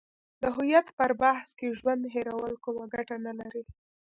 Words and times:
د 0.41 0.43
هویت 0.55 0.87
پر 0.97 1.11
بحث 1.23 1.47
کې 1.57 1.75
ژوند 1.79 2.03
هیرول 2.15 2.53
کومه 2.63 2.85
ګټه 2.93 3.15
نه 3.25 3.33
لري. 3.39 3.63